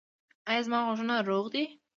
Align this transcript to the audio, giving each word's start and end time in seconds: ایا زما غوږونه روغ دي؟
ایا 0.49 0.61
زما 0.65 0.79
غوږونه 0.85 1.15
روغ 1.29 1.45
دي؟ 1.53 1.63